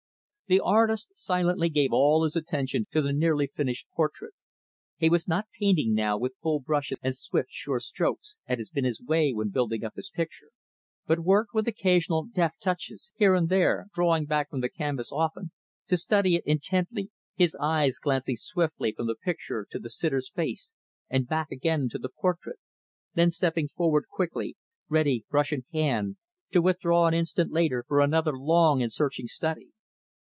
[0.47, 4.33] The artist silently gave all his attention to the nearly finished portrait.
[4.97, 8.83] He was not painting, now, with full brush and swift sure strokes, as had been
[8.83, 10.49] his way when building up his picture,
[11.07, 15.51] but worked with occasional deft touches here and there; drawing back from the canvas often,
[15.87, 20.69] to study it intently, his eyes glancing swiftly from the picture to the sitter's face
[21.09, 22.59] and back again to the portrait;
[23.13, 24.57] then stepping forward quickly,
[24.89, 26.17] ready brush in hand;
[26.51, 29.69] to withdraw an instant later for another long and searching study.